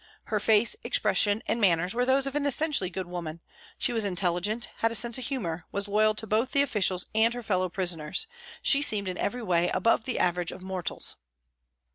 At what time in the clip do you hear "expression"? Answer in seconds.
0.83-1.43